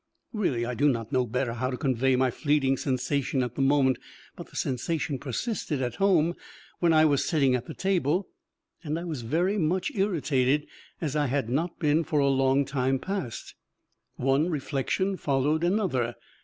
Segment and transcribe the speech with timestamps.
[0.33, 3.99] Really I do not know better how to convey my fleeting sensation at the moment,
[4.35, 6.33] but the sensation persisted at home
[6.79, 8.27] when I was sitting at the table,
[8.83, 10.65] and I was very much irritated
[11.01, 13.53] as I had not been for a long time past.
[14.15, 16.15] One reflection followed another.